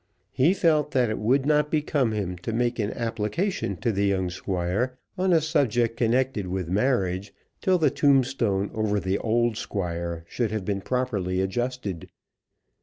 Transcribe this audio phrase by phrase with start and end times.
[0.31, 4.31] He felt that it would not become him to make an application to the young
[4.31, 10.49] Squire on a subject connected with marriage, till the tombstone over the old Squire should
[10.49, 12.09] have been properly adjusted.